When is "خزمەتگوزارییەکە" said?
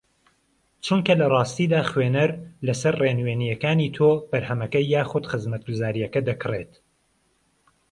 5.31-6.21